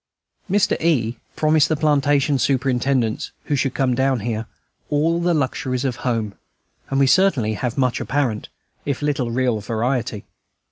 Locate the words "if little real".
8.83-9.59